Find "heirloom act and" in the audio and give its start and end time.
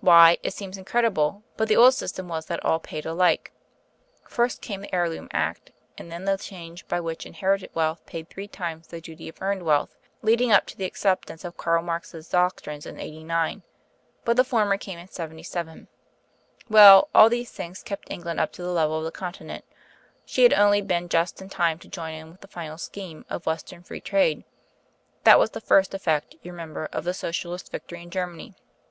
4.94-6.12